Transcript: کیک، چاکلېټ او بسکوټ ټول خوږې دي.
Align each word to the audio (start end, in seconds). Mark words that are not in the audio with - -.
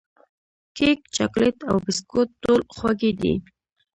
کیک، 0.75 0.99
چاکلېټ 1.15 1.57
او 1.69 1.75
بسکوټ 1.85 2.29
ټول 2.43 2.61
خوږې 2.75 3.11
دي. 3.19 3.33